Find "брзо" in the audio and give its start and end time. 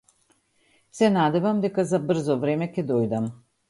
2.09-2.43